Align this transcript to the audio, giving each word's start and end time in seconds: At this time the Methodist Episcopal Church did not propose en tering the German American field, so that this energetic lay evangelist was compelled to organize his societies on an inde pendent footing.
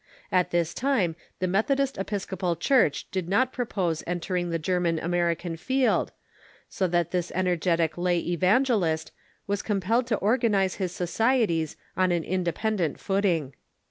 At 0.31 0.49
this 0.49 0.73
time 0.73 1.15
the 1.37 1.45
Methodist 1.45 1.95
Episcopal 1.95 2.55
Church 2.55 3.05
did 3.11 3.29
not 3.29 3.53
propose 3.53 4.03
en 4.07 4.19
tering 4.19 4.49
the 4.49 4.57
German 4.57 4.97
American 4.97 5.55
field, 5.55 6.11
so 6.67 6.87
that 6.87 7.11
this 7.11 7.31
energetic 7.35 7.99
lay 7.99 8.17
evangelist 8.19 9.11
was 9.45 9.61
compelled 9.61 10.07
to 10.07 10.15
organize 10.17 10.77
his 10.81 10.91
societies 10.91 11.77
on 11.95 12.11
an 12.11 12.23
inde 12.23 12.51
pendent 12.55 12.97
footing. 12.99 13.53